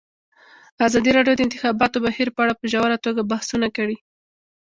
[0.87, 3.97] ازادي راډیو د د انتخاباتو بهیر په اړه په ژوره توګه بحثونه کړي.